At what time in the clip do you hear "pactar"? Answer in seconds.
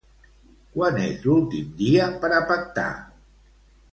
2.53-2.89